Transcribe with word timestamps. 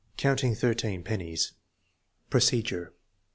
Counting 0.17 0.55
thirteen 0.55 1.03
pennies 1.03 1.51
Procedure. 2.31 2.91